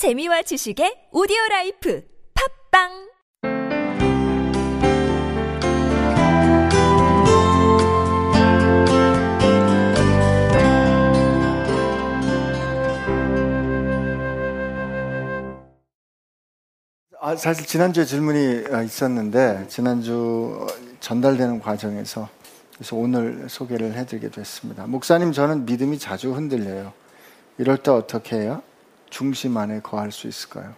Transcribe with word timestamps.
재미와 0.00 0.40
지식의 0.40 1.08
오디오 1.12 1.36
라이프 1.50 2.02
팟빵 2.72 2.88
아, 17.20 17.36
사실 17.36 17.66
지난주에 17.66 18.06
질문이 18.06 18.72
어, 18.72 18.82
있었는데 18.82 19.66
지난주 19.68 20.66
전달되는 21.00 21.60
과정에서 21.60 22.30
그래서 22.72 22.96
오늘 22.96 23.50
소개를 23.50 23.92
해드리게 23.92 24.30
됐습니다. 24.30 24.86
목사님 24.86 25.32
저는 25.32 25.66
믿음이 25.66 25.98
자주 25.98 26.32
흔들려요. 26.32 26.94
이럴 27.58 27.76
때 27.76 27.90
어떻게 27.90 28.36
해야 28.36 28.62
중심 29.10 29.56
안에 29.56 29.80
거할 29.80 30.12
수 30.12 30.26
있을까요? 30.28 30.74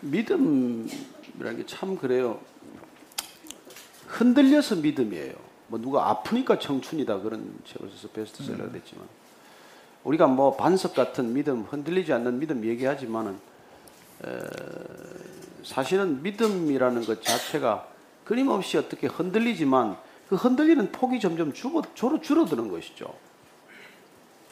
믿음이라는 0.00 1.56
게 1.56 1.66
참 1.66 1.96
그래요. 1.96 2.40
흔들려서 4.06 4.76
믿음이에요. 4.76 5.34
뭐 5.68 5.80
누가 5.80 6.10
아프니까 6.10 6.58
청춘이다 6.58 7.20
그런 7.20 7.54
책을 7.66 7.88
써서 7.90 8.08
베스트셀러가 8.08 8.72
됐지만 8.72 9.06
우리가 10.04 10.26
뭐 10.26 10.56
반석 10.56 10.94
같은 10.94 11.32
믿음, 11.32 11.62
흔들리지 11.62 12.12
않는 12.12 12.38
믿음 12.38 12.64
얘기하지만은 12.64 13.38
에, 14.24 14.38
사실은 15.64 16.22
믿음이라는 16.22 17.04
것 17.04 17.22
자체가 17.22 17.86
끊임없이 18.24 18.76
어떻게 18.76 19.06
흔들리지만 19.06 19.96
그 20.32 20.36
흔들리는 20.36 20.90
폭이 20.92 21.20
점점 21.20 21.52
줄어, 21.52 21.82
줄어, 21.92 22.18
줄어드는 22.18 22.68
것이죠. 22.68 23.12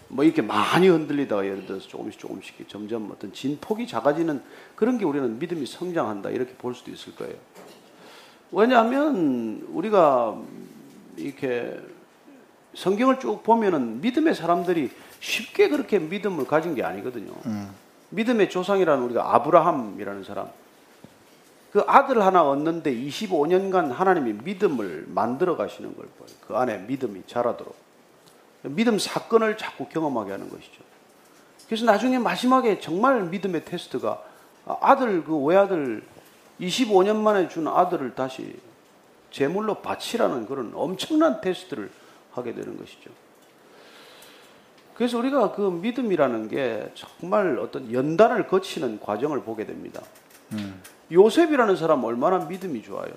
뭐 0.09 0.27
이렇게 0.27 0.43
많이 0.43 0.89
흔들리다가 0.89 1.43
예를 1.43 1.65
들어서 1.65 1.89
조금씩 1.89 2.21
조금씩 2.21 2.69
점점 2.69 3.11
어떤 3.11 3.33
진폭이 3.33 3.87
작아지는 3.87 4.43
그런 4.77 4.99
게 4.99 5.07
우리는 5.07 5.39
믿음이 5.39 5.65
성장한다 5.65 6.29
이렇게 6.31 6.53
볼 6.53 6.75
수도 6.75 6.91
있을 6.91 7.15
거예요. 7.15 7.35
왜냐하면 8.53 9.67
우리가 9.71 10.37
이렇게 11.17 11.81
성경을 12.75 13.19
쭉 13.19 13.43
보면은 13.43 14.03
믿음의 14.03 14.35
사람들이 14.35 14.91
쉽게 15.21 15.71
그렇게 15.71 15.99
믿음을 15.99 16.47
가진 16.47 16.75
게 16.75 16.85
아니거든요. 16.85 17.33
믿음의 18.11 18.51
조상이라는 18.51 19.03
우리가 19.05 19.35
아브라함이라는 19.35 20.25
사람. 20.25 20.51
그 21.73 21.85
아들 21.87 22.23
하나 22.23 22.43
얻는데 22.43 22.93
25년간 22.93 23.91
하나님이 23.91 24.33
믿음을 24.45 25.07
만들어 25.09 25.57
가시는 25.57 25.97
걸 25.97 26.07
보여요. 26.19 26.37
그 26.47 26.57
안에 26.57 26.79
믿음이 26.79 27.23
자라도록. 27.27 27.77
믿음 28.63 28.99
사건을 28.99 29.57
자꾸 29.57 29.87
경험하게 29.89 30.33
하는 30.33 30.51
것이죠. 30.51 30.83
그래서 31.67 31.85
나중에 31.85 32.19
마지막에 32.19 32.81
정말 32.81 33.23
믿음의 33.23 33.65
테스트가 33.65 34.23
아들 34.81 35.25
그 35.25 35.37
외아들 35.37 36.03
25년 36.61 37.17
만에 37.17 37.49
준 37.49 37.69
아들을 37.69 38.15
다시 38.15 38.59
제물로 39.31 39.77
바치라는 39.77 40.47
그런 40.47 40.73
엄청난 40.75 41.41
테스트를 41.41 41.91
하게 42.33 42.55
되는 42.55 42.77
것이죠. 42.77 43.11
그래서 44.95 45.17
우리가 45.19 45.53
그 45.53 45.63
믿음이라는 45.63 46.49
게 46.49 46.91
정말 46.95 47.59
어떤 47.59 47.91
연단을 47.93 48.49
거치는 48.49 49.01
과정을 49.01 49.43
보게 49.43 49.65
됩니다. 49.65 50.03
요셉이라는 51.13 51.77
사람 51.77 52.05
얼마나 52.05 52.39
믿음이 52.39 52.83
좋아요. 52.83 53.11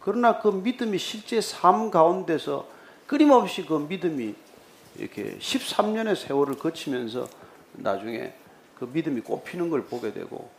그러나 0.00 0.38
그 0.38 0.48
믿음이 0.48 0.98
실제 0.98 1.40
삶 1.40 1.90
가운데서 1.90 2.66
끊임없이 3.06 3.64
그 3.66 3.74
믿음이 3.74 4.34
이렇게 4.96 5.36
13년의 5.38 6.16
세월을 6.16 6.58
거치면서 6.58 7.28
나중에 7.72 8.32
그 8.78 8.88
믿음이 8.92 9.20
꼽히는 9.22 9.70
걸 9.70 9.84
보게 9.84 10.12
되고 10.12 10.50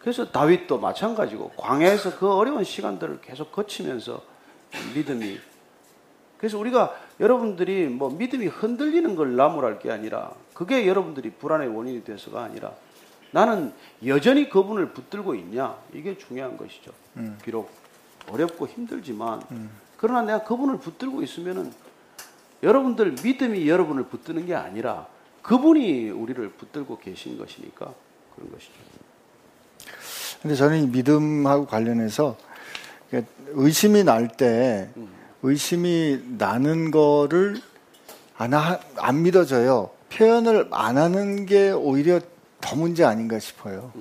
그래서 0.00 0.30
다윗도 0.30 0.78
마찬가지고 0.78 1.50
광야에서 1.56 2.18
그 2.18 2.32
어려운 2.32 2.64
시간들을 2.64 3.20
계속 3.22 3.52
거치면서 3.52 4.22
믿음이 4.94 5.38
그래서 6.38 6.58
우리가 6.58 6.94
여러분들이 7.18 7.86
뭐 7.86 8.10
믿음이 8.10 8.46
흔들리는 8.46 9.16
걸 9.16 9.36
나무랄 9.36 9.78
게 9.78 9.90
아니라 9.90 10.32
그게 10.54 10.86
여러분들이 10.86 11.30
불안의 11.30 11.68
원인이 11.68 12.04
돼서가 12.04 12.42
아니라 12.42 12.72
나는 13.32 13.72
여전히 14.04 14.48
그분을 14.48 14.90
붙들고 14.90 15.34
있냐 15.34 15.76
이게 15.92 16.16
중요한 16.16 16.56
것이죠. 16.56 16.92
음. 17.16 17.38
비록 17.44 17.70
어렵고 18.28 18.66
힘들지만 18.66 19.42
그러나 19.96 20.22
내가 20.22 20.44
그분을 20.44 20.78
붙들고 20.78 21.22
있으면은 21.22 21.72
여러분들 22.62 23.16
믿음이 23.22 23.68
여러분을 23.68 24.04
붙드는 24.04 24.46
게 24.46 24.54
아니라 24.54 25.06
그분이 25.42 26.10
우리를 26.10 26.48
붙들고 26.50 26.98
계신 26.98 27.38
것이니까 27.38 27.92
그런 28.34 28.50
것이죠. 28.52 28.72
근데 30.42 30.54
저는 30.54 30.82
이 30.84 30.86
믿음하고 30.88 31.66
관련해서 31.66 32.36
그러니까 33.08 33.32
의심이 33.48 34.04
날 34.04 34.28
때 34.28 34.90
의심이 35.42 36.20
나는 36.38 36.90
거를 36.90 37.60
안, 38.36 38.52
하, 38.54 38.78
안 38.96 39.22
믿어져요. 39.22 39.90
표현을 40.10 40.68
안 40.72 40.98
하는 40.98 41.46
게 41.46 41.70
오히려 41.70 42.20
더 42.66 42.74
문제 42.74 43.04
아닌가 43.04 43.38
싶어요. 43.38 43.92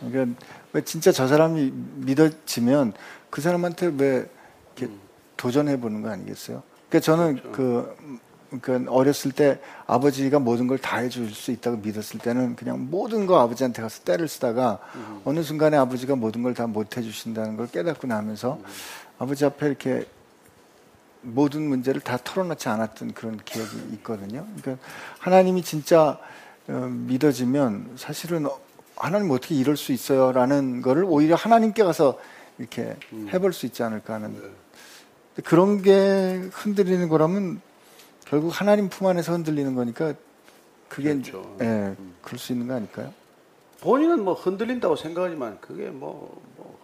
그러니까 0.00 0.40
왜 0.72 0.80
진짜 0.82 1.12
저 1.12 1.28
사람이 1.28 1.70
믿어지면 1.96 2.94
그 3.28 3.40
사람한테 3.42 3.92
왜 3.98 4.26
이렇게 4.76 4.92
도전해 5.36 5.78
보는 5.78 6.00
거 6.02 6.08
아니겠어요? 6.08 6.62
그러니까 6.88 7.04
저는 7.04 7.52
그 7.52 7.94
그러니까 8.60 8.92
어렸을 8.92 9.32
때 9.32 9.60
아버지가 9.86 10.38
모든 10.38 10.66
걸 10.66 10.78
다 10.78 10.98
해줄 10.98 11.30
수 11.34 11.50
있다고 11.52 11.78
믿었을 11.78 12.18
때는 12.20 12.56
그냥 12.56 12.88
모든 12.90 13.26
거 13.26 13.40
아버지한테 13.40 13.80
가서 13.82 14.02
때를 14.04 14.26
쓰다가 14.28 14.78
어느 15.24 15.42
순간에 15.42 15.76
아버지가 15.76 16.16
모든 16.16 16.42
걸 16.42 16.54
다 16.54 16.66
못 16.66 16.96
해주신다는 16.96 17.56
걸 17.56 17.68
깨닫고 17.68 18.06
나면서 18.06 18.58
아버지 19.18 19.44
앞에 19.44 19.66
이렇게 19.66 20.06
모든 21.22 21.62
문제를 21.68 22.00
다 22.00 22.18
털어놓지 22.22 22.68
않았던 22.68 23.12
그런 23.14 23.38
기억이 23.44 23.76
있거든요. 23.94 24.46
그러니까 24.60 24.84
하나님이 25.20 25.62
진짜 25.62 26.02
어, 26.10 26.18
믿어지면 26.72 27.92
사실은 27.96 28.46
어, 28.46 28.58
하나님 28.96 29.30
어떻게 29.30 29.54
이럴 29.54 29.76
수 29.76 29.92
있어요 29.92 30.32
라는 30.32 30.82
거를 30.82 31.04
오히려 31.04 31.34
하나님께 31.34 31.82
가서 31.82 32.18
이렇게 32.58 32.96
해볼 33.32 33.52
수 33.52 33.66
있지 33.66 33.82
않을까 33.82 34.14
하는 34.14 34.52
그런 35.44 35.82
게 35.82 36.48
흔들리는 36.52 37.08
거라면 37.08 37.60
결국 38.26 38.48
하나님 38.48 38.88
품 38.88 39.06
안에서 39.06 39.32
흔들리는 39.32 39.74
거니까 39.74 40.14
그게 40.88 41.14
그렇죠. 41.14 41.56
예, 41.62 41.96
그럴 42.20 42.38
수 42.38 42.52
있는 42.52 42.68
거 42.68 42.74
아닐까요? 42.74 43.12
본인은 43.80 44.24
뭐 44.24 44.34
흔들린다고 44.34 44.94
생각하지만 44.94 45.58
그게 45.60 45.88
뭐, 45.88 46.40
뭐 46.56 46.78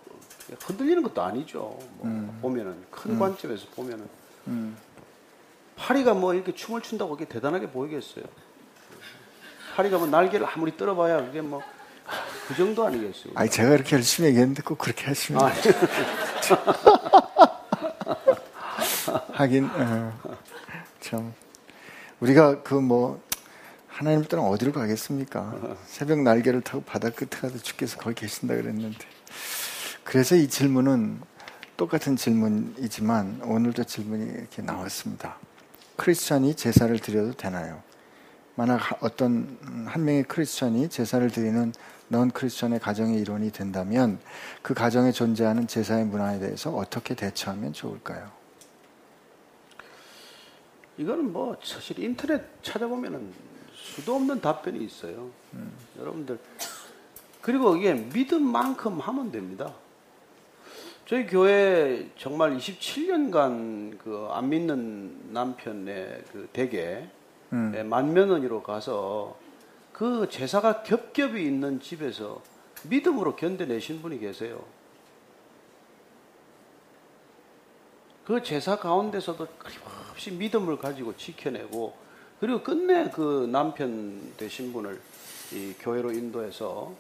흔들리는 0.60 1.02
것도 1.02 1.22
아니죠. 1.22 1.78
뭐 1.98 2.38
보면은 2.40 2.76
큰 2.90 3.18
관점에서 3.18 3.66
보면은 3.76 4.08
음. 4.48 4.76
파리가 5.76 6.14
뭐 6.14 6.34
이렇게 6.34 6.54
춤을 6.54 6.82
춘다고 6.82 7.12
그게 7.12 7.24
대단하게 7.26 7.68
보이겠어요. 7.68 8.24
파리가 9.78 9.98
뭐 9.98 10.06
날개를 10.08 10.46
아무리 10.52 10.76
떨어봐야 10.76 11.24
그게 11.24 11.40
뭐 11.40 11.62
그 12.48 12.56
정도 12.56 12.86
아니겠어요. 12.86 13.34
아니 13.34 13.50
제가 13.50 13.74
이렇게 13.74 13.94
열심히 13.94 14.30
얘기했는데 14.30 14.62
꼭 14.62 14.78
그렇게 14.78 15.04
하시면 15.04 15.42
아, 15.44 15.52
하긴 19.34 19.66
어, 19.66 20.18
참 21.00 21.34
우리가 22.20 22.62
그 22.62 22.80
뭐 22.80 23.20
하나님 23.86 24.24
떠나 24.24 24.44
어디로 24.44 24.72
가겠습니까? 24.72 25.76
새벽 25.86 26.22
날개를 26.22 26.62
타고 26.62 26.82
바다 26.84 27.10
끝에 27.10 27.28
가도 27.28 27.58
주께서 27.58 27.98
거기 27.98 28.14
계신다 28.14 28.54
그랬는데 28.54 28.98
그래서 30.04 30.34
이 30.34 30.48
질문은 30.48 31.20
똑같은 31.76 32.16
질문이지만 32.16 33.42
오늘도 33.44 33.84
질문이 33.84 34.24
이렇게 34.38 34.62
나왔습니다. 34.62 35.36
크리스천이 35.96 36.54
제사를 36.54 36.98
드려도 36.98 37.34
되나요? 37.34 37.82
만약 38.58 38.80
어떤 39.04 39.56
한 39.86 40.04
명의 40.04 40.24
크리스천이 40.24 40.88
제사를 40.88 41.30
드리는 41.30 41.72
넌 42.08 42.28
크리스천의 42.32 42.80
가정의 42.80 43.20
일원이 43.20 43.52
된다면 43.52 44.18
그 44.62 44.74
가정에 44.74 45.12
존재하는 45.12 45.68
제사의 45.68 46.06
문화에 46.06 46.40
대해서 46.40 46.74
어떻게 46.74 47.14
대처하면 47.14 47.72
좋을까요? 47.72 48.28
이거는 50.96 51.32
뭐 51.32 51.56
사실 51.62 52.00
인터넷 52.00 52.42
찾아보면은 52.60 53.32
수도 53.76 54.16
없는 54.16 54.40
답변이 54.40 54.84
있어요. 54.84 55.30
여러분들 56.00 56.40
그리고 57.40 57.76
이게 57.76 57.94
믿음만큼 57.94 58.98
하면 58.98 59.30
됩니다. 59.30 59.72
저희 61.06 61.24
교회 61.28 62.10
정말 62.18 62.56
27년간 62.56 63.98
그 63.98 64.28
안 64.32 64.48
믿는 64.48 65.32
남편의 65.32 66.24
그 66.32 66.48
댁에 66.52 67.08
음. 67.52 67.72
예, 67.76 67.82
만면원으로 67.82 68.62
가서 68.62 69.36
그 69.92 70.28
제사가 70.30 70.82
겹겹이 70.82 71.42
있는 71.44 71.80
집에서 71.80 72.42
믿음으로 72.84 73.36
견뎌내신 73.36 74.02
분이 74.02 74.18
계세요. 74.20 74.62
그 78.24 78.42
제사 78.42 78.76
가운데서도 78.76 79.46
끊임없이 79.58 80.30
믿음을 80.32 80.76
가지고 80.78 81.16
지켜내고 81.16 81.96
그리고 82.40 82.62
끝내 82.62 83.10
그 83.10 83.48
남편 83.50 84.34
되신 84.36 84.72
분을 84.72 85.00
이 85.52 85.74
교회로 85.80 86.12
인도해서 86.12 86.92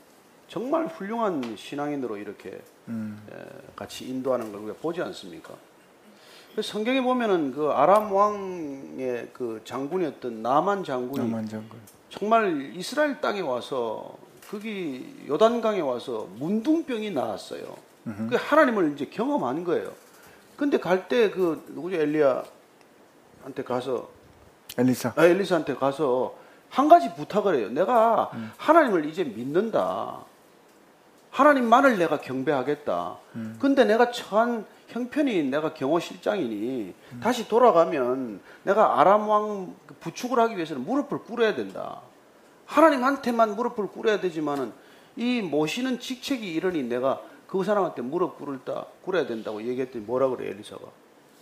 정말 0.48 0.86
훌륭한 0.86 1.56
신앙인으로 1.56 2.16
이렇게 2.16 2.60
음. 2.88 3.22
에, 3.30 3.74
같이 3.76 4.08
인도하는 4.08 4.50
걸 4.50 4.62
우리가 4.62 4.78
보지 4.80 5.02
않습니까? 5.02 5.54
그 6.58 6.62
성경에 6.62 7.00
보면은 7.00 7.52
그 7.52 7.70
아람 7.70 8.12
왕의 8.12 9.28
그 9.32 9.60
장군이었던 9.64 10.42
나만 10.42 10.82
장군이 10.82 11.24
남한 11.24 11.46
장군. 11.48 11.78
정말 12.10 12.72
이스라엘 12.74 13.20
땅에 13.20 13.40
와서 13.40 14.16
거기 14.50 15.06
요단강에 15.28 15.78
와서 15.82 16.26
문둥병이 16.34 17.12
나왔어요. 17.12 17.76
그 18.28 18.34
하나님을 18.36 18.92
이제 18.94 19.04
경험한 19.06 19.62
거예요. 19.62 19.92
근데 20.56 20.80
갈 20.80 21.06
때 21.06 21.30
그 21.30 21.64
누구죠 21.68 21.94
엘리야한테 21.94 23.62
가서 23.64 24.08
엘리사. 24.76 25.12
아, 25.14 25.24
엘리사한테 25.26 25.76
가서 25.76 26.34
한 26.70 26.88
가지 26.88 27.14
부탁을 27.14 27.54
해요. 27.54 27.68
내가 27.68 28.32
하나님을 28.56 29.04
이제 29.06 29.22
믿는다. 29.22 30.24
하나님만을 31.30 31.98
내가 31.98 32.18
경배하겠다. 32.20 33.16
근데 33.60 33.84
내가 33.84 34.10
처한 34.10 34.66
형편이 34.88 35.44
내가 35.44 35.74
경호 35.74 36.00
실장이니 36.00 36.94
다시 37.22 37.46
돌아가면 37.46 38.40
내가 38.64 39.00
아람 39.00 39.28
왕 39.28 39.74
부축을 40.00 40.38
하기 40.38 40.56
위해서는 40.56 40.84
무릎을 40.84 41.18
꿇어야 41.20 41.54
된다. 41.54 42.00
하나님한테만 42.66 43.54
무릎을 43.56 43.88
꿇어야 43.88 44.20
되지만은 44.20 44.72
이 45.16 45.42
모시는 45.42 46.00
직책이 46.00 46.52
이러니 46.52 46.84
내가 46.84 47.20
그 47.46 47.64
사람한테 47.64 48.02
무릎 48.02 48.38
꿇을다 48.38 48.86
꿇어야 49.02 49.26
된다고 49.26 49.62
얘기했더니 49.62 50.04
뭐라 50.04 50.28
그래 50.28 50.50
엘리사가 50.50 50.82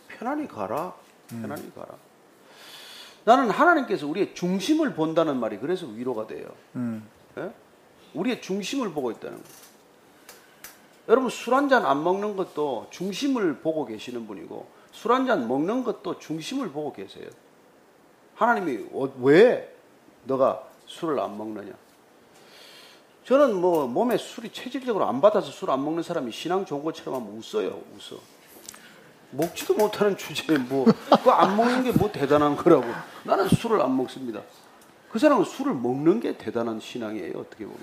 편안히 0.09 0.47
가라 0.47 0.95
편안히 1.29 1.75
가라 1.75 1.89
나는 3.25 3.51
하나님께서 3.51 4.07
우리의 4.07 4.35
중심을 4.35 4.95
본다는 4.95 5.37
말이 5.39 5.59
그래서 5.59 5.87
위로가 5.87 6.29
돼요 6.29 6.47
음. 6.77 7.07
예? 7.39 7.51
우리의 8.15 8.41
중심을 8.41 8.93
보고 8.93 9.11
있다는 9.11 9.37
거예요. 9.37 9.66
여러분 11.09 11.31
술 11.31 11.55
한 11.55 11.69
잔 11.69 11.85
안 11.87 12.03
먹는 12.03 12.37
것도 12.37 12.89
중심을 12.91 13.59
보고 13.59 13.85
계시는 13.87 14.27
분이고 14.27 14.67
술 14.93 15.13
한 15.13 15.27
잔 15.27 15.47
먹는 15.47 15.85
것도 15.85 16.19
중심을 16.19 16.71
보고 16.71 16.93
계세요. 16.93 17.29
하나님이 18.35 18.87
어- 18.93 19.13
왜 19.21 19.73
너가 20.25 20.63
술을 20.87 21.19
안 21.21 21.37
먹느냐? 21.39 21.73
저는 23.25 23.57
뭐 23.61 23.87
몸에 23.89 24.17
술이 24.17 24.51
체질적으로 24.53 25.07
안 25.07 25.21
받아서 25.21 25.51
술 25.51 25.71
안 25.71 25.85
먹는 25.85 26.03
사람이 26.03 26.31
신앙 26.33 26.65
좋은 26.65 26.85
것처럼 26.85 27.15
하면 27.23 27.37
웃어요, 27.39 27.69
웃어. 27.97 28.19
먹지도 29.33 29.75
못하는 29.75 30.17
주제에 30.19 30.57
뭐, 30.59 30.85
그거 31.11 31.33
안 31.33 31.57
먹는 31.57 31.83
게 31.85 31.93
뭐 31.93 32.11
대단한 32.13 32.57
거라고. 32.57 32.85
나는 33.25 33.49
술을 33.49 33.81
안 33.81 33.97
먹습니다. 33.97 34.43
그 35.11 35.19
사람은 35.19 35.45
술을 35.45 35.75
먹는 35.75 36.21
게 36.21 36.37
대단한 36.39 36.79
신앙이에요, 36.81 37.39
어떻게 37.39 37.65
보면. 37.65 37.81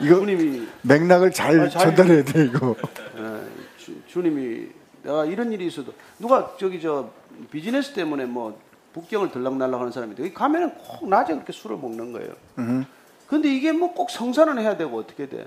이거 0.00 0.16
주님이, 0.20 0.66
맥락을 0.82 1.30
잘, 1.32 1.58
아, 1.60 1.68
잘- 1.68 1.94
전달해야 1.96 2.24
돼 2.24 2.44
이거. 2.44 2.74
예, 3.18 3.40
주, 3.78 3.94
주님이, 4.06 4.68
내가 5.02 5.24
이런 5.24 5.52
일이 5.52 5.66
있어도, 5.66 5.92
누가 6.18 6.54
저기 6.58 6.80
저 6.80 7.10
비즈니스 7.50 7.92
때문에 7.94 8.24
뭐 8.26 8.58
북경을 8.92 9.30
들락날락 9.30 9.80
하는 9.80 9.92
사람이 9.92 10.14
여기 10.18 10.32
가면은 10.32 10.70
꼭 10.74 11.08
낮에 11.08 11.32
그렇게 11.34 11.52
술을 11.52 11.76
먹는 11.76 12.12
거예요. 12.12 12.30
음. 12.58 12.84
근데 13.26 13.48
이게 13.54 13.72
뭐 13.72 13.92
꼭 13.92 14.10
성사는 14.10 14.58
해야 14.58 14.76
되고 14.76 14.96
어떻게 14.98 15.28
돼? 15.28 15.46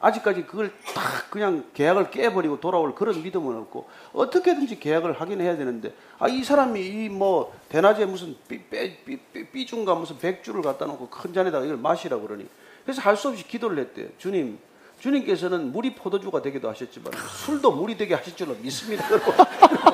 아직까지 0.00 0.42
그걸 0.44 0.70
딱 0.94 1.30
그냥 1.30 1.64
계약을 1.72 2.10
깨버리고 2.10 2.60
돌아올 2.60 2.94
그런 2.94 3.22
믿음은 3.22 3.56
없고 3.56 3.88
어떻게든지 4.12 4.78
계약을 4.78 5.18
하긴 5.18 5.40
해야 5.40 5.56
되는데 5.56 5.94
아 6.18 6.28
이 6.28 6.44
사람이 6.44 6.78
이 6.80 7.08
뭐 7.08 7.54
대낮에 7.70 8.04
무슨 8.04 8.36
삐, 8.46 8.62
빼, 8.64 8.98
삐, 9.06 9.16
삐, 9.32 9.46
삐중과 9.50 9.94
무슨 9.94 10.18
백주를 10.18 10.60
갖다 10.60 10.84
놓고 10.84 11.08
큰 11.08 11.32
잔에다가 11.32 11.64
이걸 11.64 11.78
마시라 11.78 12.18
그러니 12.18 12.46
그래서 12.84 13.00
할 13.02 13.16
수 13.16 13.28
없이 13.28 13.46
기도를 13.46 13.78
했대요 13.78 14.08
주님 14.18 14.58
주님께서는 15.00 15.72
물이 15.72 15.94
포도주가 15.96 16.40
되기도 16.42 16.68
하셨지만 16.70 17.12
술도 17.44 17.72
물이 17.72 17.96
되게 17.96 18.14
하실 18.14 18.34
줄로 18.36 18.54
믿습니다. 18.60 19.04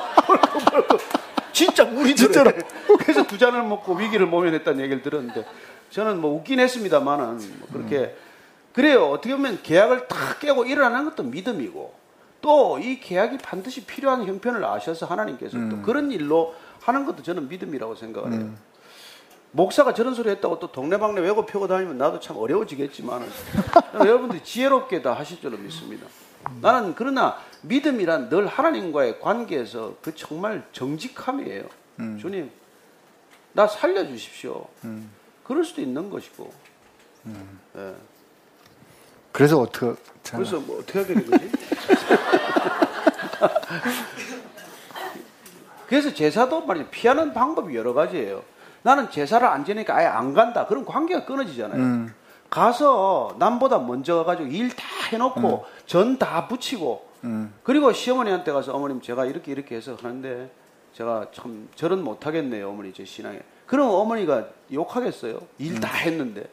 진짜 1.51 1.83
물이 1.83 2.15
진짜로. 2.15 2.51
그래서 2.99 3.25
두 3.27 3.37
잔을 3.37 3.63
먹고 3.63 3.93
위기를 3.95 4.25
모면했다는 4.25 4.81
얘기를 4.81 5.01
들었는데 5.01 5.45
저는 5.89 6.19
뭐 6.21 6.33
웃긴 6.33 6.59
했습니다만은 6.59 7.25
뭐 7.59 7.67
그렇게 7.73 8.15
그래요. 8.73 9.09
어떻게 9.09 9.35
보면 9.35 9.59
계약을 9.63 10.07
탁 10.07 10.39
깨고 10.39 10.65
일어나는 10.65 11.05
것도 11.09 11.23
믿음이고 11.23 11.93
또 12.41 12.79
이 12.79 12.99
계약이 12.99 13.37
반드시 13.39 13.85
필요한 13.85 14.25
형편을 14.25 14.63
아셔서 14.65 15.05
하나님께서 15.05 15.57
또 15.69 15.81
그런 15.81 16.11
일로 16.11 16.55
하는 16.81 17.05
것도 17.05 17.21
저는 17.21 17.47
믿음이라고 17.49 17.95
생각을 17.95 18.33
해요. 18.33 18.49
목사가 19.51 19.93
저런 19.93 20.13
소리 20.13 20.29
했다고 20.29 20.59
또 20.59 20.71
동네방네 20.71 21.19
외고 21.21 21.45
펴고 21.45 21.67
다니면 21.67 21.97
나도 21.97 22.19
참 22.19 22.37
어려워지겠지만 22.37 23.25
여러분들이 23.99 24.43
지혜롭게 24.43 25.01
다 25.01 25.13
하실 25.13 25.41
줄로 25.41 25.57
믿습니다. 25.57 26.07
나는 26.61 26.95
그러나 26.95 27.37
믿음이란 27.61 28.29
늘 28.29 28.47
하나님과의 28.47 29.19
관계에서 29.19 29.95
그 30.01 30.15
정말 30.15 30.65
정직함이에요. 30.71 31.65
주님, 32.19 32.49
나 33.53 33.67
살려주십시오. 33.67 34.65
그럴 35.43 35.63
수도 35.65 35.81
있는 35.81 36.09
것이고. 36.09 36.51
예. 37.75 37.93
그래서 39.31 39.59
어떻게 39.59 39.93
참- 40.23 40.39
그래서 40.39 40.59
뭐 40.59 40.79
어떻게 40.79 40.99
하게 40.99 41.13
된 41.13 41.29
거지? 41.29 41.51
그래서 45.87 46.13
제사도 46.13 46.65
말이죠. 46.65 46.87
피하는 46.89 47.33
방법이 47.33 47.75
여러 47.75 47.93
가지예요. 47.93 48.43
나는 48.83 49.09
제사를 49.11 49.45
안 49.47 49.63
지니까 49.65 49.95
아예 49.95 50.05
안 50.07 50.33
간다. 50.33 50.65
그럼 50.65 50.85
관계가 50.85 51.25
끊어지잖아요. 51.25 51.79
가서 52.49 53.35
남보다 53.39 53.79
먼저 53.79 54.15
가가지고 54.17 54.49
일 54.49 54.69
다 54.75 54.83
해놓고 55.11 55.65
전다 55.85 56.47
붙이고 56.47 57.05
그리고 57.63 57.93
시어머니한테 57.93 58.51
가서 58.51 58.73
어머님 58.73 59.01
제가 59.01 59.25
이렇게 59.25 59.51
이렇게 59.51 59.75
해서 59.75 59.95
하는데 60.01 60.49
제가 60.93 61.27
참 61.33 61.69
절은 61.75 62.03
못하겠네요 62.03 62.69
어머니 62.69 62.91
제 62.93 63.05
신앙에. 63.05 63.39
그럼 63.67 63.89
어머니가 63.89 64.47
욕하겠어요? 64.73 65.39
일 65.59 65.79
다 65.79 65.87
했는데. 65.87 66.49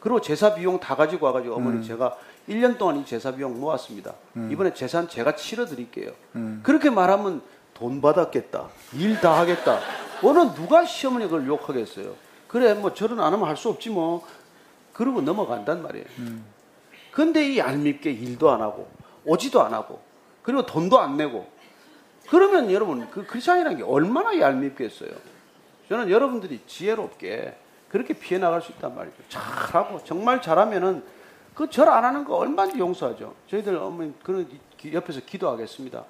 그리고 0.00 0.20
제사 0.22 0.54
비용 0.54 0.80
다 0.80 0.94
가지고 0.96 1.26
와가지고 1.26 1.56
어머니 1.56 1.84
제가 1.86 2.16
1년 2.48 2.78
동안 2.78 2.96
이 2.98 3.04
제사 3.04 3.32
비용 3.32 3.60
모았습니다. 3.60 4.14
이번에 4.50 4.72
재산 4.72 5.08
제가 5.08 5.34
치러 5.36 5.66
드릴게요. 5.66 6.12
그렇게 6.62 6.88
말하면 6.88 7.42
돈 7.74 8.00
받았겠다. 8.00 8.68
일 8.94 9.20
다 9.20 9.38
하겠다 9.40 9.78
어느 10.24 10.54
누가 10.54 10.84
시어머니 10.84 11.24
그걸 11.26 11.46
욕하겠어요 11.46 12.14
그래 12.48 12.74
뭐 12.74 12.92
절은 12.94 13.18
안 13.20 13.32
하면 13.32 13.48
할 13.48 13.56
수 13.56 13.68
없지 13.68 13.90
뭐 13.90 14.26
그러고 14.92 15.20
넘어간단 15.20 15.82
말이에요 15.82 16.04
근데 17.10 17.48
이 17.48 17.58
얄밉게 17.58 18.10
일도 18.10 18.50
안 18.50 18.60
하고 18.62 18.88
오지도 19.24 19.62
안 19.62 19.72
하고 19.74 20.00
그리고 20.42 20.66
돈도 20.66 20.98
안 20.98 21.16
내고 21.16 21.48
그러면 22.28 22.70
여러분 22.72 23.08
그 23.10 23.26
크리스천이라는 23.26 23.76
게 23.78 23.82
얼마나 23.84 24.38
얄밉겠어요. 24.38 25.10
저는 25.90 26.10
여러분들이 26.10 26.62
지혜롭게 26.66 27.54
그렇게 27.90 28.14
피해 28.14 28.40
나갈 28.40 28.62
수 28.62 28.72
있단 28.72 28.94
말이죠. 28.94 29.16
잘하고 29.28 30.02
정말 30.04 30.40
잘하면은 30.40 31.04
그 31.54 31.68
절 31.68 31.88
안 31.88 32.02
하는 32.04 32.24
거 32.24 32.36
얼마든지 32.36 32.78
용서하죠. 32.80 33.34
저희들 33.48 33.76
어머니 33.76 34.12
그런 34.22 34.48
기- 34.78 34.92
옆에서 34.94 35.20
기도하겠습니다. 35.20 36.04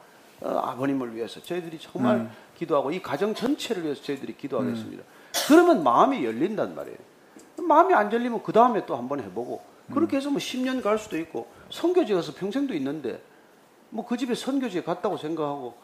어, 0.45 0.59
아버님을 0.59 1.15
위해서 1.17 1.43
저희들이 1.43 1.79
정말 1.81 2.31
기도하고 2.59 2.93
이 2.93 3.01
가정 3.03 3.35
전체를 3.35 3.83
위해서 3.85 4.03
저희들이 4.03 4.37
기도하겠습니다. 4.37 5.03
그러면 5.49 5.83
마음이 5.83 6.25
열린단 6.25 6.75
말이에요. 6.75 6.99
마음이 7.67 7.95
안 7.95 8.13
열리면 8.13 8.43
그 8.43 8.53
다음에 8.53 8.85
또 8.87 8.95
한 8.97 9.09
번 9.09 9.21
해보고 9.21 9.63
그렇게 9.93 10.17
해서 10.19 10.31
뭐 10.31 10.39
10년 10.39 10.83
갈 10.83 10.99
수도 10.99 11.19
있고 11.19 11.47
선교지 11.71 12.13
가서 12.15 12.33
평생도 12.35 12.75
있는데 12.75 13.23
뭐 13.91 14.05
그 14.07 14.17
집에 14.17 14.35
선교지에 14.35 14.83
갔다고 14.83 15.17
생각하고 15.17 15.75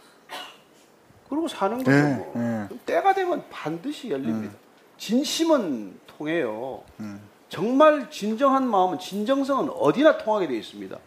그러고 1.28 1.48
사는 1.48 1.78
거죠. 1.78 1.90
예, 1.92 2.14
뭐. 2.14 2.32
예. 2.36 2.68
때가 2.86 3.14
되면 3.14 3.44
반드시 3.50 4.10
열립니다. 4.10 4.54
진심은 4.98 5.98
통해요. 6.06 6.82
정말 7.48 8.10
진정한 8.10 8.68
마음은 8.68 8.98
진정성은 8.98 9.70
어디나 9.70 10.18
통하게 10.18 10.48
되어 10.48 10.56
있습니다. 10.56 10.98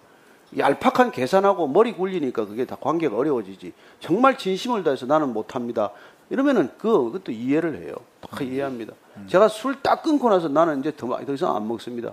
얄팍한 0.58 1.12
계산하고 1.12 1.68
머리 1.68 1.94
굴리니까 1.94 2.46
그게 2.46 2.66
다 2.66 2.76
관계가 2.80 3.16
어려워지지. 3.18 3.74
정말 4.00 4.38
진심을 4.38 4.84
다해서 4.84 5.06
나는 5.06 5.34
못합니다. 5.34 5.92
이러면은 6.30 6.70
그, 6.78 6.92
그것도 7.12 7.32
이해를 7.32 7.84
해요. 7.84 7.96
다 8.22 8.44
이해합니다. 8.44 8.94
제가 9.28 9.48
술 9.48 9.76
딱 9.82 10.02
끊고 10.04 10.30
나서 10.30 10.48
나는 10.48 10.80
이제 10.80 10.92
더, 10.96 11.08
더 11.26 11.34
이상 11.34 11.56
안 11.56 11.68
먹습니다. 11.68 12.12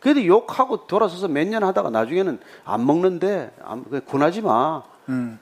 그래도 0.00 0.24
욕하고 0.24 0.86
돌아서서 0.86 1.28
몇 1.28 1.46
년 1.48 1.64
하다가 1.64 1.90
나중에는 1.90 2.38
안 2.64 2.86
먹는데, 2.86 3.50
안, 3.64 3.84
군하지 4.06 4.42
마. 4.42 4.82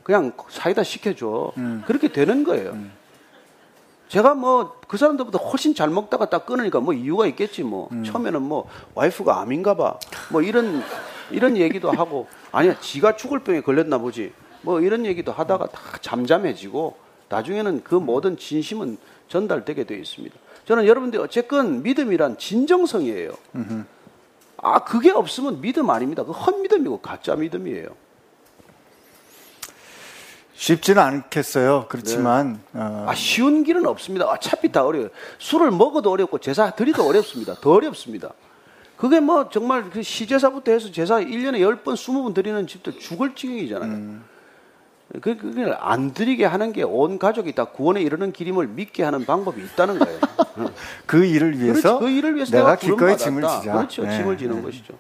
그냥 0.03 0.33
사이다 0.49 0.83
시켜줘. 0.83 1.53
그렇게 1.87 2.09
되는 2.13 2.43
거예요. 2.45 2.77
제가 4.09 4.35
뭐 4.35 4.77
그 4.87 4.97
사람들보다 4.97 5.39
훨씬 5.41 5.75
잘 5.75 5.91
먹다가 5.91 6.31
딱 6.31 6.47
끊으니까 6.47 6.79
뭐 6.79 6.95
이유가 6.95 7.27
있겠지 7.27 7.65
뭐 7.65 7.89
처음에는 8.05 8.41
뭐 8.41 8.69
와이프가 8.95 9.41
암인가 9.41 9.75
봐 9.75 9.99
뭐 10.31 10.43
이런 10.43 10.81
이런 11.31 11.57
얘기도 11.57 11.91
하고 11.91 12.29
아니야 12.53 12.79
지가 12.81 13.17
죽을 13.17 13.41
병에 13.41 13.61
걸렸나 13.61 13.99
보지 13.99 14.33
뭐 14.63 14.81
이런 14.81 15.07
얘기도 15.07 15.33
하다가 15.33 15.67
다 15.67 15.81
잠잠해지고 16.01 16.97
나중에는 17.29 17.83
그 17.85 17.95
모든 17.95 18.37
진심은 18.37 18.99
전달되게 19.29 19.85
되어 19.85 19.99
있습니다. 19.99 20.37
저는 20.67 20.87
여러분들 20.87 21.21
어쨌건 21.21 21.83
믿음이란 21.83 22.39
진정성이에요. 22.39 23.33
아 24.59 24.85
그게 24.85 25.11
없으면 25.11 25.61
믿음 25.61 25.91
아닙니다. 25.91 26.25
그 26.25 26.33
헛믿음이고 26.33 27.01
가짜 27.01 27.37
믿음이에요. 27.37 27.89
쉽지는 30.55 31.03
않겠어요. 31.03 31.87
그렇지만 31.89 32.61
어, 32.73 33.05
아 33.09 33.15
쉬운 33.15 33.63
길은 33.63 33.87
없습니다. 33.87 34.27
어차피 34.27 34.73
다 34.73 34.85
어려워요. 34.85 35.11
술을 35.39 35.71
먹어도 35.71 36.11
어렵고 36.11 36.39
제사 36.39 36.71
드리도 36.71 37.07
어렵습니다. 37.07 37.55
더 37.61 37.73
어렵습니다. 37.73 38.33
그게 38.97 39.21
뭐 39.21 39.49
정말 39.51 39.91
그 39.91 40.03
시제사부터 40.03 40.73
해서 40.73 40.91
제사 40.91 41.17
1년에 41.17 41.59
10번, 41.59 41.95
20번 41.95 42.35
드리는 42.35 42.67
집도 42.67 42.97
죽을 42.99 43.35
지경이잖아요. 43.35 44.21
그, 45.21 45.37
그걸 45.37 45.77
안 45.81 46.13
드리게 46.13 46.45
하는 46.45 46.73
게 46.73 46.83
온 46.83 47.19
가족이 47.19 47.53
다 47.55 47.67
구원에 47.67 48.01
이르는 48.03 48.33
길임을 48.33 48.67
믿게 48.69 49.03
하는 49.05 49.25
방법이 49.25 49.63
있다는 49.63 49.99
거예요. 49.99 50.19
그 51.07 51.25
일을 51.25 51.59
위해서 51.61 51.81
그렇죠. 51.81 51.99
그 52.01 52.09
일을 52.09 52.35
위해서 52.35 52.51
내가 52.53 52.77
내가 52.77 52.77
기꺼이. 52.77 53.17
짐을 53.17 53.43
지자. 53.43 53.73
그렇죠. 53.75 54.03
네, 54.03 54.17
짐을 54.17 54.39
지는 54.39 54.57
네. 54.57 54.63
것이죠. 54.63 54.95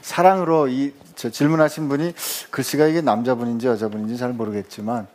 사랑으로 0.00 0.68
이저 0.68 1.30
질문하신 1.30 1.88
분이 1.88 2.14
글씨가 2.50 2.86
이게 2.88 3.00
남자분인지 3.02 3.66
여자분인지 3.68 4.16
잘 4.16 4.32
모르겠지만 4.32 5.06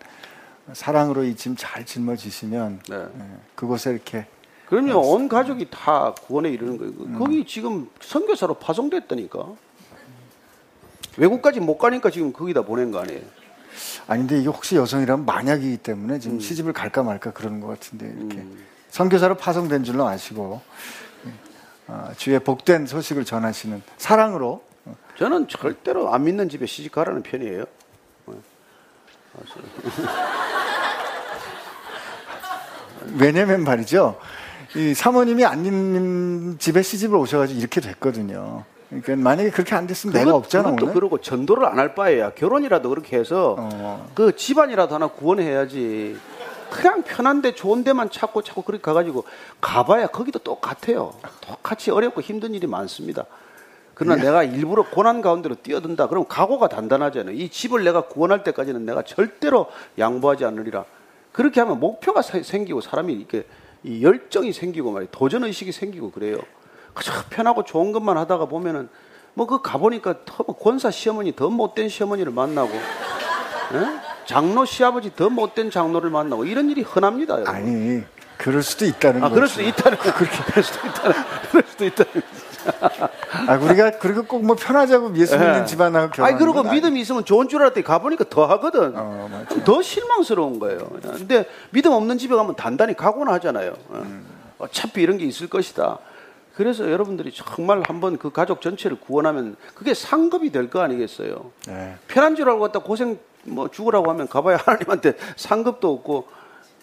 사랑으로 0.71 1.23
이 1.25 1.35
짐 1.35 1.55
잘 1.57 1.85
짊어지시면 1.85 2.81
네. 2.89 2.95
예, 2.95 3.07
그곳에 3.55 3.91
이렇게 3.91 4.25
그럼요. 4.69 4.99
온 4.99 5.29
가족이 5.29 5.67
다 5.69 6.13
구원에 6.13 6.49
이르는 6.49 6.77
거예요. 6.77 6.93
그- 6.93 7.17
거기 7.17 7.45
지금 7.45 7.89
선교사로 8.01 8.55
파송됐다니까. 8.55 9.45
외국까지 11.17 11.59
못 11.61 11.77
가니까 11.77 12.09
지금 12.11 12.33
거기다 12.33 12.63
보낸 12.63 12.91
거 12.91 12.99
아니에요. 12.99 13.21
아닌데 14.07 14.39
이게 14.39 14.47
혹시 14.47 14.75
여성이라면 14.75 15.25
만약이기 15.25 15.77
때문에 15.77 16.15
음. 16.15 16.19
지금 16.19 16.39
시집을 16.39 16.73
갈까 16.73 17.03
말까 17.03 17.31
그러는 17.31 17.59
것 17.61 17.67
같은데 17.67 18.11
이렇게 18.17 18.43
선교사로 18.89 19.35
파송된 19.37 19.83
줄로 19.83 20.07
아시고 20.07 20.61
어, 21.87 22.11
주의 22.17 22.39
복된 22.39 22.87
소식을 22.87 23.23
전하시는 23.25 23.81
사랑으로 23.97 24.63
어, 24.85 24.95
저는 25.17 25.47
절대로 25.47 26.13
안 26.13 26.23
믿는 26.25 26.49
집에 26.49 26.65
시집 26.65 26.91
가라는 26.91 27.23
편이에요. 27.23 27.63
왜냐면 33.17 33.63
말이죠. 33.63 34.19
이 34.77 34.93
사모님이 34.93 35.43
안 35.43 35.65
있는 35.65 36.57
집에 36.59 36.83
시집을 36.83 37.17
오셔가지고 37.17 37.59
이렇게 37.59 37.81
됐거든요. 37.81 38.63
그러니까 38.89 39.15
만약에 39.15 39.49
그렇게 39.49 39.73
안 39.75 39.87
됐으면 39.87 40.13
내가 40.13 40.25
그것- 40.25 40.37
없잖아 40.37 40.63
그것도 40.69 40.83
오늘. 40.85 40.93
그러고 40.93 41.17
전도를 41.19 41.65
안 41.65 41.79
할 41.79 41.95
바에야 41.95 42.29
결혼이라도 42.35 42.87
그렇게 42.89 43.17
해서 43.17 43.55
어. 43.57 44.07
그 44.13 44.35
집안이라도 44.35 44.93
하나 44.95 45.07
구원해야지. 45.07 46.17
그냥 46.69 47.01
편한데 47.01 47.55
좋은 47.55 47.83
데만 47.83 48.11
찾고 48.11 48.43
찾고 48.43 48.61
그렇게 48.63 48.81
가가지고 48.81 49.23
가봐야 49.61 50.07
거기도 50.07 50.37
똑같아요. 50.39 51.13
똑같이 51.41 51.89
어렵고 51.91 52.21
힘든 52.21 52.53
일이 52.53 52.67
많습니다. 52.67 53.25
그러나 53.95 54.21
내가 54.21 54.43
일부러 54.43 54.83
고난 54.87 55.21
가운데로 55.21 55.55
뛰어든다. 55.63 56.07
그럼 56.07 56.25
각오가 56.29 56.67
단단하잖아요. 56.67 57.33
이 57.35 57.49
집을 57.49 57.83
내가 57.83 58.01
구원할 58.01 58.43
때까지는 58.43 58.85
내가 58.85 59.01
절대로 59.01 59.67
양보하지 59.97 60.45
않으리라. 60.45 60.85
그렇게 61.31 61.61
하면 61.61 61.79
목표가 61.79 62.21
사- 62.21 62.41
생기고 62.43 62.81
사람이 62.81 63.13
이렇게 63.13 63.45
이 63.83 64.03
열정이 64.03 64.53
생기고 64.53 64.91
말이에요. 64.91 65.09
도전 65.11 65.43
의식이 65.43 65.71
생기고 65.71 66.11
그래요. 66.11 66.37
그저 66.93 67.11
편하고 67.29 67.63
좋은 67.63 67.91
것만 67.91 68.17
하다가 68.17 68.45
보면은 68.45 68.89
뭐 69.33 69.45
그 69.45 69.61
가보니까 69.61 70.25
더 70.25 70.43
권사 70.45 70.89
시어머니 70.89 71.35
더 71.35 71.49
못된 71.49 71.89
시어머니를 71.89 72.31
만나고 72.31 72.71
예? 72.73 73.99
장로 74.25 74.65
시아버지 74.65 75.15
더 75.15 75.29
못된 75.29 75.69
장로를 75.69 76.09
만나고 76.09 76.45
이런 76.45 76.69
일이 76.71 76.81
흔합니다. 76.81 77.35
여러분. 77.35 77.53
아니 77.55 78.03
그럴 78.47 78.63
수도 78.63 78.85
있다는 78.85 79.21
아, 79.21 79.29
거죠. 79.29 79.35
그럴 79.35 79.47
수도 79.49 79.61
있다는 79.63 79.97
거. 79.97 80.13
그렇게 80.13 80.37
그럴 80.45 80.63
수도 80.63 80.87
있다는, 80.87 81.15
그럴 81.51 81.63
수도 81.67 81.85
있다는. 81.85 82.11
아, 83.47 83.55
우리가 83.57 83.91
그리고 83.99 84.23
꼭 84.23 84.41
뭐 84.41 84.55
편하자고 84.55 85.13
예수 85.17 85.37
믿는 85.37 85.61
예. 85.61 85.65
집안하고 85.65 86.11
결혼. 86.11 86.29
아니 86.29 86.39
그리고 86.39 86.63
믿음이 86.63 86.99
있으면 87.01 87.25
좋은 87.25 87.49
줄 87.49 87.61
알았더니 87.61 87.83
가보니까 87.83 88.23
더 88.29 88.45
하거든. 88.45 88.93
어, 88.95 89.27
맞아요. 89.29 89.63
더 89.65 89.81
실망스러운 89.81 90.59
거예요. 90.59 90.79
근데 91.01 91.45
믿음 91.71 91.91
없는 91.91 92.17
집에 92.17 92.35
가면 92.35 92.55
단단히 92.55 92.95
각오는 92.95 93.31
하잖아요. 93.33 93.71
어. 93.89 93.95
음. 94.05 94.25
어차피 94.59 95.01
이런 95.01 95.17
게 95.17 95.25
있을 95.25 95.47
것이다. 95.49 95.97
그래서 96.55 96.89
여러분들이 96.89 97.31
정말 97.33 97.83
한번 97.85 98.17
그 98.17 98.31
가족 98.31 98.61
전체를 98.61 98.97
구원하면 99.01 99.57
그게 99.75 99.93
상급이 99.93 100.51
될 100.53 100.69
거 100.69 100.79
아니겠어요. 100.81 101.51
네. 101.67 101.95
편한 102.07 102.35
줄 102.37 102.49
알고 102.49 102.61
갖다 102.61 102.79
고생 102.79 103.19
뭐 103.43 103.69
죽으라고 103.69 104.09
하면 104.11 104.27
가봐야 104.29 104.57
하나님한테 104.65 105.13
상급도 105.35 105.91
없고 105.93 106.27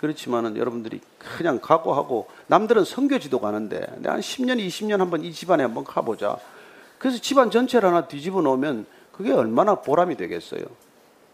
그렇지만은 0.04 0.58
여러분들이 0.58 1.00
그냥 1.18 1.58
각오하고 1.62 2.28
남들은 2.49 2.84
선교지도 2.84 3.40
가는데 3.40 3.80
내가 3.96 4.16
한 4.16 4.20
10년, 4.20 4.58
20년 4.58 4.99
한번 4.99 5.25
이 5.25 5.32
집안에 5.32 5.62
한번 5.62 5.82
가보자. 5.84 6.37
그래서 6.99 7.18
집안 7.18 7.50
전체를 7.50 7.88
하나 7.88 8.06
뒤집어 8.06 8.42
놓으면 8.42 8.84
그게 9.12 9.32
얼마나 9.32 9.76
보람이 9.76 10.18
되겠어요. 10.18 10.61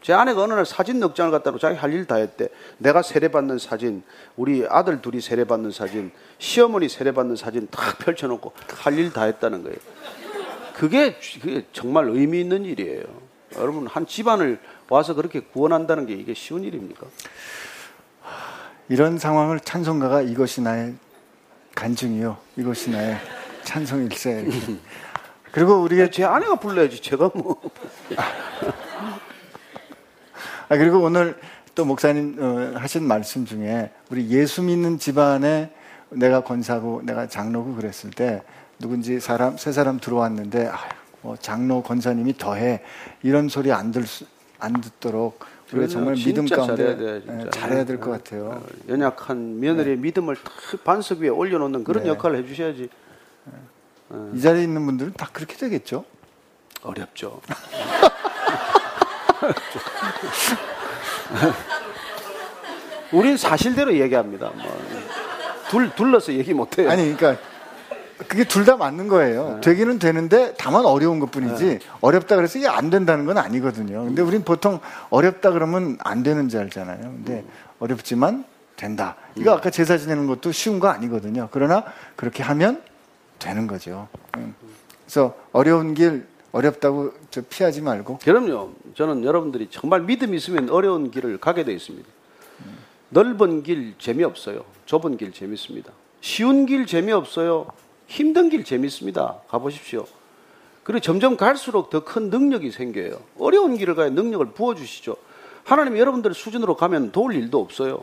제 0.03 0.13
아내가 0.13 0.43
어느 0.43 0.55
날 0.55 0.65
사진 0.65 1.01
넉 1.01 1.17
장을 1.17 1.33
갖다 1.33 1.51
놓고 1.51 1.59
자기 1.59 1.77
할 1.77 1.93
일 1.93 2.07
다 2.07 2.15
했대. 2.15 2.49
내가 2.79 3.03
세례받는 3.03 3.59
사진, 3.59 4.05
우리 4.37 4.65
아들 4.69 5.03
둘이 5.03 5.21
세례받는 5.21 5.73
사진, 5.73 6.13
시어머니 6.39 6.89
세례받는 6.89 7.35
사진 7.35 7.67
탁 7.73 7.99
펼쳐놓고 7.99 8.53
할 8.77 8.95
일 8.99 9.13
다 9.13 9.25
했다는 9.25 9.65
거예요. 9.65 9.79
그게, 10.75 11.17
그게 11.43 11.67
정말 11.73 12.09
의미 12.09 12.41
있는 12.41 12.65
일이에요. 12.65 13.03
여러분, 13.57 13.89
한 13.89 14.07
집안을 14.07 14.61
와서 14.89 15.15
그렇게 15.15 15.41
구원한다는 15.41 16.07
게 16.07 16.15
이게 16.15 16.35
쉬운 16.35 16.63
일입니까? 16.63 17.07
이런 18.91 19.19
상황을 19.19 19.61
찬송가가 19.61 20.23
이것이 20.23 20.61
나의 20.63 20.95
간증이요. 21.77 22.37
이것이 22.57 22.91
나의 22.91 23.19
찬송일세. 23.63 24.43
이렇게. 24.43 24.59
그리고 25.53 25.81
우리가 25.81 26.11
제 26.11 26.25
아내가 26.25 26.57
불러야지. 26.57 27.01
제가 27.01 27.31
뭐. 27.33 27.61
아 30.69 30.77
그리고 30.77 30.99
오늘 30.99 31.39
또 31.77 31.85
목사님 31.85 32.37
어, 32.41 32.73
하신 32.79 33.05
말씀 33.05 33.47
중에 33.47 33.93
우리 34.11 34.29
예수 34.29 34.61
믿는 34.61 34.99
집안에 34.99 35.73
내가 36.11 36.43
권사고 36.43 37.01
내가 37.05 37.29
장로고 37.29 37.77
그랬을 37.77 38.11
때 38.11 38.43
누군지 38.81 39.21
사람 39.21 39.57
세 39.57 39.71
사람 39.71 40.01
들어왔는데 40.01 40.67
아유, 40.67 40.91
뭐 41.23 41.37
장로 41.37 41.85
권사님이 41.85 42.39
더해 42.39 42.83
이런 43.23 43.49
소리 43.49 43.71
안 43.73 43.93
들 43.93 44.05
안 44.61 44.81
듣도록 44.81 45.41
우리가 45.73 45.87
정말 45.89 46.15
믿음 46.15 46.47
가운데 46.47 46.77
잘해야 46.77 46.97
돼, 46.97 47.21
진짜. 47.21 47.47
예, 47.47 47.51
잘해야 47.51 47.85
될 47.85 47.99
것 48.01 48.11
같아요. 48.11 48.63
연약한 48.89 49.61
며느리의 49.61 49.97
믿음을 49.99 50.37
탁 50.37 50.53
반석 50.85 51.19
위에 51.21 51.29
올려놓는 51.29 51.85
그런 51.85 52.05
네. 52.05 52.09
역할을 52.11 52.43
해주셔야지. 52.45 52.89
이 54.35 54.41
자리에 54.41 54.63
있는 54.65 54.85
분들은 54.87 55.13
다 55.15 55.29
그렇게 55.33 55.57
되겠죠. 55.57 56.05
어렵죠. 56.83 57.41
우린 63.13 63.37
사실대로 63.37 63.93
얘기합니다. 63.95 64.51
뭐. 64.55 64.65
둘, 65.69 65.91
둘러서 65.95 66.33
얘기 66.33 66.53
못해요. 66.55 66.91
아니 66.91 67.15
그러니까 67.17 67.41
그게 68.31 68.45
둘 68.45 68.65
다 68.65 68.77
맞는 68.77 69.09
거예요. 69.09 69.55
네. 69.57 69.61
되기는 69.61 69.99
되는데 69.99 70.55
다만 70.57 70.85
어려운 70.87 71.19
것뿐이지 71.19 71.81
어렵다 72.01 72.37
그래서 72.37 72.59
이게 72.61 72.69
안 72.69 72.89
된다는 72.89 73.27
건 73.27 73.39
아니거든요. 73.39 74.05
근데 74.05 74.23
우린 74.23 74.45
보통 74.45 74.79
어렵다 75.11 75.51
그러면 75.51 75.99
안 76.05 76.23
되는 76.23 76.49
줄 76.49 76.61
알잖아요. 76.61 77.01
근데 77.01 77.45
어렵지만 77.81 78.45
된다. 78.77 79.17
이거 79.35 79.51
아까 79.53 79.71
제사 79.71 79.99
지내는 79.99 80.29
것도 80.29 80.53
쉬운 80.53 80.79
거 80.79 80.87
아니거든요. 80.87 81.49
그러나 81.51 81.83
그렇게 82.15 82.45
하면 82.45 82.81
되는 83.41 83.67
거죠. 83.67 84.07
음. 84.37 84.55
그래서 85.05 85.35
어려운 85.51 85.95
길 85.95 86.25
어렵다고 86.53 87.13
저 87.33 87.43
피하지 87.43 87.81
말고 87.83 88.19
그럼요. 88.19 88.71
저는 88.95 89.25
여러분들이 89.25 89.67
정말 89.73 90.03
믿음 90.03 90.35
있으면 90.35 90.71
어려운 90.71 91.11
길을 91.11 91.39
가게 91.39 91.65
되어 91.65 91.75
있습니다. 91.75 92.09
넓은 93.09 93.65
길 93.65 93.95
재미없어요. 93.99 94.63
좁은 94.87 95.17
길 95.17 95.33
재밌습니다. 95.33 95.91
쉬운 96.21 96.65
길 96.67 96.87
재미없어요. 96.87 97.67
힘든 98.11 98.49
길 98.49 98.65
재밌습니다. 98.65 99.37
가보십시오. 99.49 100.05
그리고 100.83 100.99
점점 101.01 101.37
갈수록 101.37 101.91
더 101.91 102.01
큰 102.05 102.29
능력이 102.29 102.73
생겨요. 102.73 103.21
어려운 103.39 103.77
길을 103.77 103.95
가야 103.95 104.11
능력을 104.11 104.45
부어주시죠. 104.47 105.17
하나님 105.63 105.97
여러분들 105.97 106.35
수준으로 106.35 106.75
가면 106.75 107.13
도울 107.13 107.37
일도 107.37 107.61
없어요. 107.61 108.03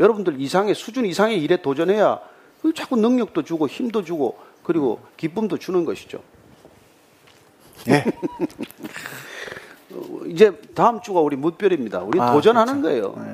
여러분들 0.00 0.40
이상의 0.40 0.74
수준 0.74 1.06
이상의 1.06 1.40
일에 1.40 1.62
도전해야 1.62 2.18
그 2.62 2.74
자꾸 2.74 2.96
능력도 2.96 3.44
주고 3.44 3.68
힘도 3.68 4.02
주고 4.02 4.36
그리고 4.64 4.98
기쁨도 5.16 5.58
주는 5.58 5.84
것이죠. 5.84 6.18
예. 7.88 8.04
이제 10.26 10.50
다음 10.74 11.00
주가 11.00 11.20
우리 11.20 11.36
무별입니다. 11.36 12.00
우리 12.00 12.20
아, 12.20 12.32
도전하는 12.32 12.82
그렇죠. 12.82 13.12
거예요. 13.12 13.24
네. 13.24 13.33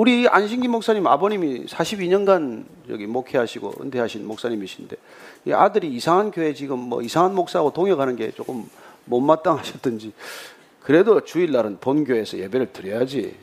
우리 0.00 0.26
안신기 0.26 0.66
목사님 0.68 1.06
아버님이 1.06 1.66
42년간 1.66 2.64
여기 2.88 3.06
목회하시고 3.06 3.74
은퇴하신 3.82 4.26
목사님이신데 4.26 4.96
이 5.44 5.52
아들이 5.52 5.94
이상한 5.94 6.30
교회 6.30 6.54
지금 6.54 6.78
뭐 6.78 7.02
이상한 7.02 7.34
목사하고 7.34 7.74
동역하는 7.74 8.16
게 8.16 8.30
조금 8.30 8.66
못마땅하셨던지 9.04 10.14
그래도 10.80 11.22
주일날은 11.22 11.80
본교에서 11.80 12.38
예배를 12.38 12.72
드려야지 12.72 13.36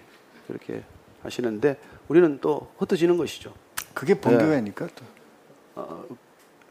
그렇게 0.48 0.82
하시는데 1.22 1.78
우리는 2.08 2.40
또 2.42 2.72
흩어지는 2.80 3.18
것이죠. 3.18 3.54
그게 3.94 4.16
본교회니까 4.16 4.88
또. 5.76 6.08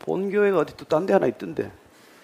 본교회가 0.01 0.59
어디 0.59 0.77
또 0.77 0.85
딴 0.87 1.07
데 1.07 1.13
하나 1.13 1.29
있던데. 1.29 1.71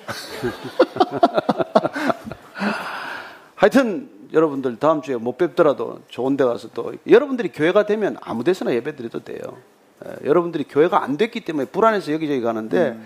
하여튼 3.54 4.10
여러분들 4.32 4.78
다음 4.78 5.02
주에 5.02 5.16
못 5.16 5.36
뵙더라도 5.36 6.00
좋은 6.08 6.36
데 6.36 6.44
가서 6.44 6.68
또 6.74 6.92
여러분들이 7.06 7.50
교회가 7.50 7.86
되면 7.86 8.16
아무 8.20 8.44
데서나 8.44 8.74
예배 8.74 8.96
드려도 8.96 9.24
돼요. 9.24 9.38
예, 10.06 10.26
여러분들이 10.26 10.64
교회가 10.64 11.02
안 11.02 11.16
됐기 11.16 11.40
때문에 11.40 11.66
불안해서 11.66 12.12
여기저기 12.12 12.40
가는데 12.40 12.98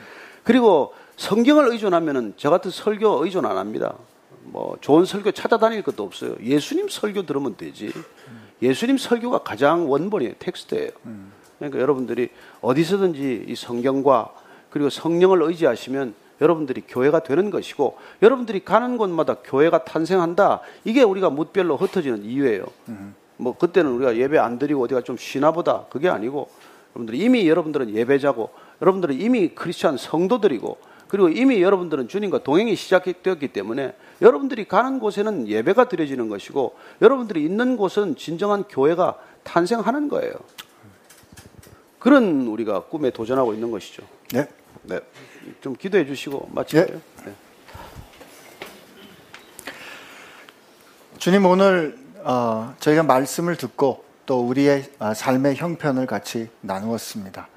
그리고 0.44 0.94
성경을 1.16 1.68
의존하면은 1.72 2.34
저 2.36 2.50
같은 2.50 2.70
설교 2.70 3.24
의존 3.24 3.46
안 3.46 3.56
합니다. 3.56 3.96
뭐 4.44 4.76
좋은 4.80 5.04
설교 5.04 5.32
찾아다닐 5.32 5.82
것도 5.82 6.04
없어요. 6.04 6.36
예수님 6.42 6.88
설교 6.88 7.26
들으면 7.26 7.56
되지. 7.56 7.92
예수님 8.62 8.96
설교가 8.96 9.38
가장 9.38 9.90
원본이에요. 9.90 10.34
텍스트예요. 10.38 10.90
그러니까 11.58 11.80
여러분들이 11.80 12.28
어디서든지 12.60 13.46
이 13.48 13.56
성경과 13.56 14.32
그리고 14.70 14.90
성령을 14.90 15.42
의지하시면 15.42 16.14
여러분들이 16.40 16.82
교회가 16.86 17.20
되는 17.20 17.50
것이고 17.50 17.96
여러분들이 18.22 18.64
가는 18.64 18.96
곳마다 18.96 19.36
교회가 19.42 19.84
탄생한다. 19.84 20.60
이게 20.84 21.02
우리가 21.02 21.30
묻별로 21.30 21.76
흩어지는 21.76 22.24
이유예요. 22.24 22.66
뭐 23.38 23.56
그때는 23.56 23.90
우리가 23.92 24.16
예배 24.16 24.38
안 24.38 24.58
드리고 24.58 24.84
어디가 24.84 25.02
좀 25.02 25.16
쉬나 25.16 25.52
보다. 25.52 25.86
그게 25.90 26.08
아니고 26.08 26.48
여러분들이 26.94 27.18
이미 27.18 27.48
여러분들은 27.48 27.94
예배자고 27.94 28.50
여러분들은 28.80 29.20
이미 29.20 29.48
크리스찬 29.48 29.96
성도들이고 29.96 30.78
그리고 31.08 31.28
이미 31.28 31.62
여러분들은 31.62 32.08
주님과 32.08 32.42
동행이 32.42 32.74
시작되었기 32.74 33.48
때문에 33.48 33.94
여러분들이 34.22 34.66
가는 34.66 34.98
곳에는 34.98 35.46
예배가 35.46 35.88
드려지는 35.88 36.28
것이고 36.28 36.74
여러분들이 37.02 37.44
있는 37.44 37.76
곳은 37.76 38.16
진정한 38.16 38.64
교회가 38.64 39.16
탄생하는 39.44 40.08
거예요. 40.08 40.32
그런 41.98 42.46
우리가 42.46 42.84
꿈에 42.84 43.10
도전하고 43.10 43.52
있는 43.54 43.70
것이죠. 43.70 44.02
네. 44.32 44.48
네. 44.82 45.00
좀 45.60 45.74
기도해 45.76 46.06
주시고 46.06 46.50
마칠까요? 46.52 47.00
네. 47.24 47.34
주님 51.18 51.46
오늘 51.46 51.98
어, 52.22 52.74
저희가 52.78 53.02
말씀을 53.02 53.56
듣고 53.56 54.04
또 54.26 54.46
우리의 54.46 54.90
아, 54.98 55.14
삶의 55.14 55.56
형편을 55.56 56.06
같이 56.06 56.48
나누었습니다. 56.60 57.48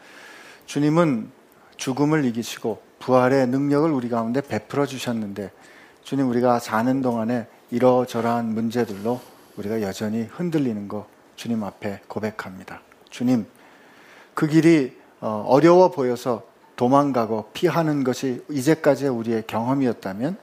주님은 0.65 1.31
죽음을 1.77 2.25
이기시고 2.25 2.81
부활의 2.99 3.47
능력을 3.47 3.89
우리 3.91 4.09
가운데 4.09 4.41
베풀어 4.41 4.85
주셨는데 4.85 5.51
주님 6.03 6.29
우리가 6.29 6.59
사는 6.59 7.01
동안에 7.01 7.47
이러저러한 7.71 8.45
문제들로 8.53 9.21
우리가 9.57 9.81
여전히 9.81 10.23
흔들리는 10.23 10.87
거 10.87 11.07
주님 11.35 11.63
앞에 11.63 12.01
고백합니다. 12.07 12.81
주님 13.09 13.45
그 14.33 14.47
길이 14.47 14.97
어, 15.21 15.43
어려워 15.47 15.91
보여서 15.91 16.43
도망가고 16.79 17.49
피하는 17.51 18.05
것이 18.05 18.41
이제까지의 18.49 19.11
우리의 19.11 19.43
경험이었다면 19.47 20.37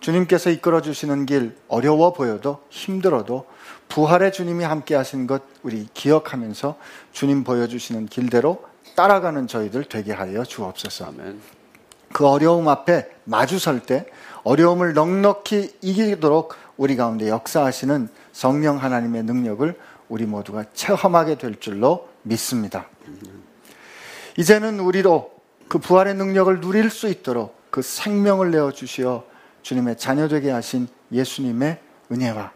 주님께서 0.00 0.50
이끌어 0.50 0.82
주시는 0.82 1.24
길 1.24 1.56
어려워 1.68 2.12
보여도 2.12 2.60
힘들어도 2.68 3.46
부활의 3.88 4.30
주님이 4.30 4.64
함께 4.64 4.94
하신 4.94 5.26
것 5.26 5.42
우리 5.62 5.88
기억하면서 5.94 6.76
주님 7.12 7.44
보여주시는 7.44 8.08
길대로 8.08 8.62
따라가는 8.94 9.46
저희들 9.46 9.84
되게 9.84 10.12
하여 10.12 10.44
주옵소서. 10.44 11.06
아멘. 11.06 11.40
그 12.12 12.26
어려움 12.26 12.68
앞에 12.68 13.08
마주설 13.24 13.80
때 13.80 14.04
어려움을 14.42 14.92
넉넉히 14.92 15.78
이기도록 15.80 16.56
우리 16.76 16.96
가운데 16.96 17.30
역사하시는 17.30 18.08
성령 18.32 18.76
하나님의 18.76 19.22
능력을 19.22 19.78
우리 20.10 20.26
모두가 20.26 20.66
체험하게 20.74 21.38
될 21.38 21.58
줄로 21.58 22.08
믿습니다. 22.22 22.86
이제는 24.36 24.80
우리도 24.80 25.39
그 25.70 25.78
부활의 25.78 26.16
능력을 26.16 26.60
누릴 26.60 26.90
수 26.90 27.08
있도록 27.08 27.56
그 27.70 27.80
생명을 27.80 28.50
내어 28.50 28.72
주시어 28.72 29.22
주님의 29.62 29.98
자녀 29.98 30.26
되게 30.26 30.50
하신 30.50 30.88
예수님의 31.12 31.78
은혜와 32.10 32.50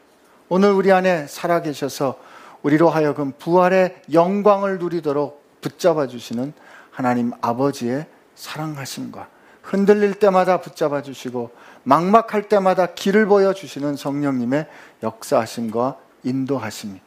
오늘 0.48 0.72
우리 0.72 0.90
안에 0.90 1.29
살아 1.29 1.62
계셔서 1.62 2.18
우리로 2.64 2.90
하여금 2.90 3.33
부활의 3.38 4.03
영광을 4.12 4.81
누리도록 4.81 5.61
붙잡아 5.61 6.09
주시는 6.09 6.55
하나님 6.90 7.31
아버지의 7.40 8.07
사랑하심과 8.35 9.29
흔들릴 9.62 10.14
때마다 10.14 10.61
붙잡아 10.61 11.03
주시고 11.03 11.53
막막할 11.85 12.48
때마다 12.48 12.94
길을 12.94 13.27
보여 13.27 13.55
주시는 13.55 13.94
성령님의 13.94 14.66
역사하심과 15.05 15.98
인도하심이 16.24 17.00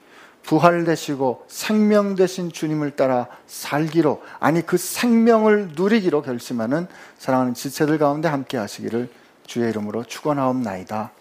부활 0.48 0.86
되시고 0.86 1.44
생명 1.50 2.16
되신 2.16 2.54
주님을 2.54 2.92
따라 2.92 3.28
살기로 3.48 4.24
아니 4.40 4.66
그 4.66 4.78
생명을 4.78 5.72
누리기로 5.76 6.22
결심하는 6.22 6.88
사랑하는 7.20 7.54
지체들 7.54 7.98
가운데 7.98 8.30
함께 8.30 8.58
하시기를 8.58 9.10
주의 9.46 9.70
이름으로 9.70 10.06
축원하옵나이다. 10.06 11.12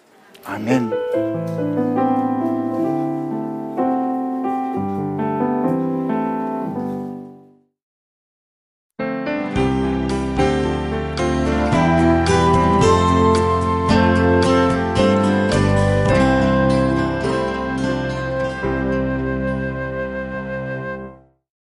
아멘. 0.44 2.35